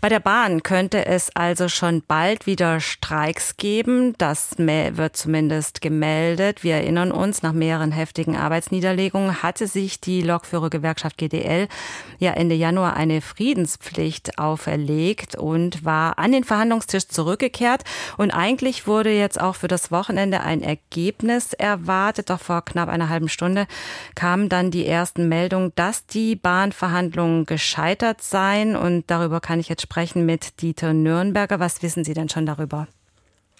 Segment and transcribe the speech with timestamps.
[0.00, 4.14] bei der Bahn könnte es also schon bald wieder Streiks geben.
[4.18, 6.62] Das wird zumindest gemeldet.
[6.62, 11.68] Wir erinnern uns, nach mehreren heftigen Arbeitsniederlegungen hatte sich die Lokführergewerkschaft GDL
[12.18, 17.84] ja Ende Januar eine Friedenspflicht auferlegt und war an den Verhandlungstisch zurückgekehrt.
[18.16, 22.30] Und eigentlich wurde jetzt auch für das Wochenende ein Ergebnis erwartet.
[22.30, 23.66] Doch vor knapp einer halben Stunde
[24.14, 28.76] kamen dann die ersten Meldungen, dass die Bahnverhandlungen gescheitert seien.
[28.76, 31.60] Und darüber kann ich jetzt sprechen mit Dieter Nürnberger.
[31.60, 32.88] Was wissen Sie denn schon darüber?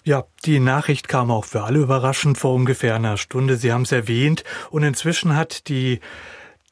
[0.03, 3.55] Ja, die Nachricht kam auch für alle überraschend vor ungefähr einer Stunde.
[3.55, 4.43] Sie haben es erwähnt.
[4.69, 6.01] Und inzwischen hat die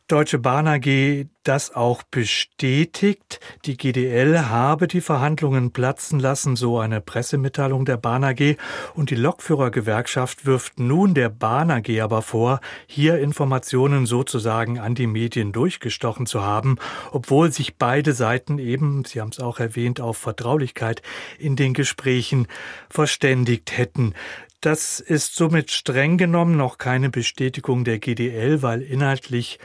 [0.08, 3.40] Deutsche Bahn AG das auch bestätigt.
[3.66, 8.58] Die GDL habe die Verhandlungen platzen lassen, so eine Pressemitteilung der Bahn AG.
[8.94, 15.08] Und die Lokführergewerkschaft wirft nun der Bahn AG aber vor, hier Informationen sozusagen an die
[15.08, 16.78] Medien durchgestochen zu haben,
[17.12, 21.02] obwohl sich beide Seiten eben, Sie haben es auch erwähnt, auf Vertraulichkeit
[21.38, 22.48] in den Gesprächen
[22.90, 24.14] verständigt hätten.
[24.62, 29.60] Das ist somit streng genommen noch keine Bestätigung der GDL, weil inhaltlich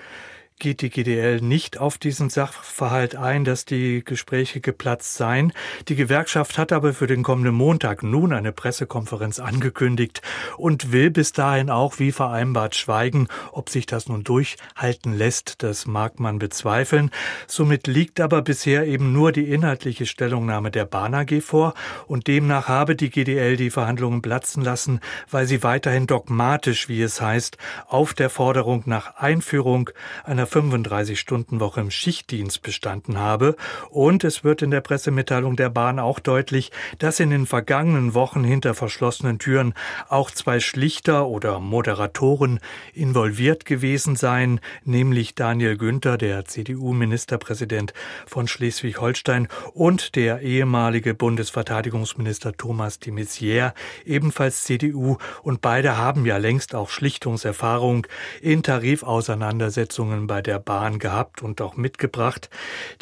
[0.61, 5.53] geht die GDL nicht auf diesen Sachverhalt ein, dass die Gespräche geplatzt seien.
[5.89, 10.21] Die Gewerkschaft hat aber für den kommenden Montag nun eine Pressekonferenz angekündigt
[10.59, 13.27] und will bis dahin auch wie vereinbart schweigen.
[13.53, 17.11] Ob sich das nun durchhalten lässt, das mag man bezweifeln.
[17.47, 21.75] Somit liegt aber bisher eben nur die inhaltliche Stellungnahme der Bahn AG vor
[22.07, 25.01] und demnach habe die GDL die Verhandlungen platzen lassen,
[25.31, 29.89] weil sie weiterhin dogmatisch, wie es heißt, auf der Forderung nach Einführung
[30.25, 33.57] einer 35-Stunden-Woche im Schichtdienst bestanden habe.
[33.91, 38.45] Und es wird in der Pressemitteilung der Bahn auch deutlich, dass in den vergangenen Wochen
[38.45, 39.75] hinter verschlossenen Türen
[40.09, 42.61] auch zwei Schlichter oder Moderatoren
[42.93, 47.95] involviert gewesen seien, nämlich Daniel Günther, der CDU-Ministerpräsident
[48.27, 53.73] von Schleswig-Holstein, und der ehemalige Bundesverteidigungsminister Thomas de Maizière,
[54.05, 55.17] ebenfalls CDU.
[55.43, 58.07] Und beide haben ja längst auch Schlichtungserfahrung
[58.41, 62.51] in Tarifauseinandersetzungen bei der Bahn gehabt und auch mitgebracht.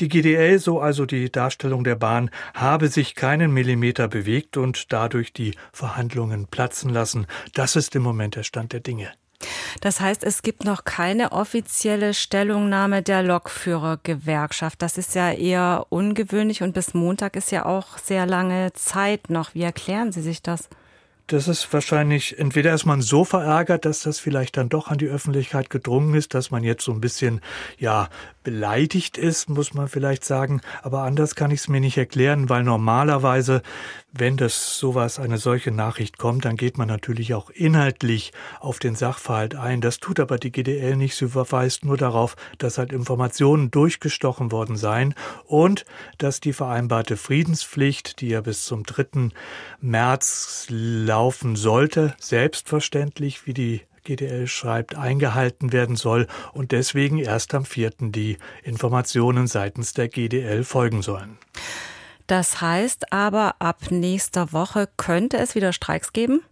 [0.00, 5.32] Die GDL, so also die Darstellung der Bahn, habe sich keinen Millimeter bewegt und dadurch
[5.32, 7.26] die Verhandlungen platzen lassen.
[7.54, 9.12] Das ist im Moment der Stand der Dinge.
[9.80, 14.82] Das heißt, es gibt noch keine offizielle Stellungnahme der Lokführergewerkschaft.
[14.82, 19.54] Das ist ja eher ungewöhnlich und bis Montag ist ja auch sehr lange Zeit noch.
[19.54, 20.68] Wie erklären Sie sich das?
[21.28, 25.08] Das ist wahrscheinlich, entweder ist man so verärgert, dass das vielleicht dann doch an die
[25.08, 27.42] Öffentlichkeit gedrungen ist, dass man jetzt so ein bisschen,
[27.78, 28.08] ja,
[28.48, 30.62] beleidigt ist, muss man vielleicht sagen.
[30.82, 33.60] Aber anders kann ich es mir nicht erklären, weil normalerweise,
[34.10, 38.94] wenn das sowas, eine solche Nachricht kommt, dann geht man natürlich auch inhaltlich auf den
[38.94, 39.82] Sachverhalt ein.
[39.82, 41.14] Das tut aber die GDL nicht.
[41.14, 45.14] Sie verweist nur darauf, dass halt Informationen durchgestochen worden seien
[45.44, 45.84] und
[46.16, 49.28] dass die vereinbarte Friedenspflicht, die ja bis zum 3.
[49.82, 57.66] März laufen sollte, selbstverständlich, wie die GDL schreibt, eingehalten werden soll und deswegen erst am
[57.66, 57.92] 4.
[58.00, 61.36] die Informationen seitens der GDL folgen sollen.
[62.26, 66.42] Das heißt aber, ab nächster Woche könnte es wieder Streiks geben?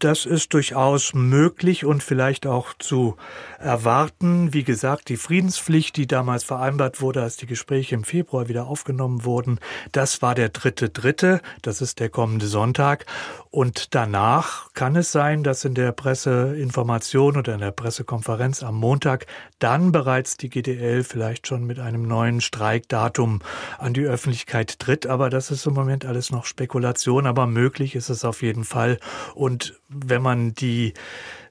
[0.00, 3.16] Das ist durchaus möglich und vielleicht auch zu
[3.58, 4.54] erwarten.
[4.54, 9.26] Wie gesagt, die Friedenspflicht, die damals vereinbart wurde, als die Gespräche im Februar wieder aufgenommen
[9.26, 9.60] wurden,
[9.92, 11.42] das war der dritte dritte.
[11.60, 13.04] Das ist der kommende Sonntag.
[13.50, 19.26] Und danach kann es sein, dass in der Presseinformation oder in der Pressekonferenz am Montag
[19.58, 23.40] dann bereits die GDL vielleicht schon mit einem neuen Streikdatum
[23.76, 25.06] an die Öffentlichkeit tritt.
[25.06, 27.26] Aber das ist im Moment alles noch Spekulation.
[27.26, 28.98] Aber möglich ist es auf jeden Fall.
[29.34, 30.94] Und wenn man die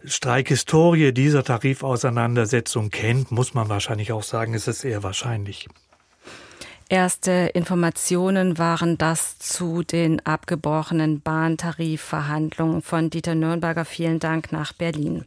[0.06, 5.68] Streikhistorie dieser Tarifauseinandersetzung kennt, muss man wahrscheinlich auch sagen, ist es eher wahrscheinlich.
[6.92, 13.86] Erste Informationen waren das zu den abgebrochenen Bahntarifverhandlungen von Dieter Nürnberger.
[13.86, 15.24] Vielen Dank nach Berlin.